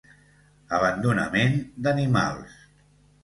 [0.77, 2.57] Abandonament d'animals.